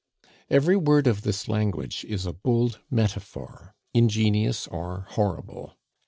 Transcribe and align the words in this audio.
Every 0.49 0.75
word 0.75 1.05
of 1.05 1.21
this 1.21 1.47
language 1.47 2.05
is 2.05 2.25
a 2.25 2.33
bold 2.33 2.79
metaphor, 2.89 3.75
ingenious 3.93 4.65
or 4.65 5.05
horrible. 5.09 5.77